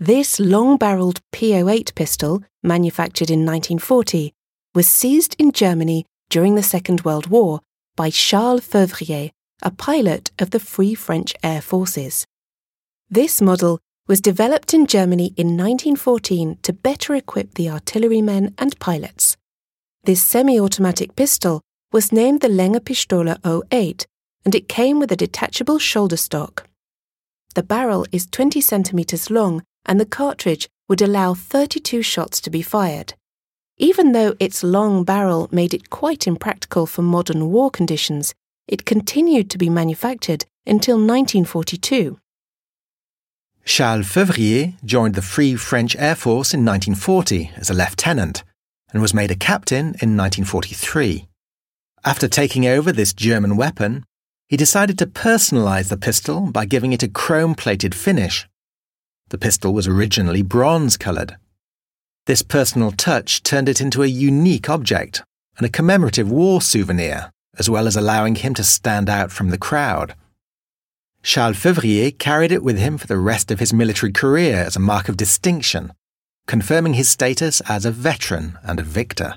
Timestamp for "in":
3.30-3.40, 5.40-5.50, 14.72-14.86, 15.36-15.56, 46.54-46.64, 50.00-50.16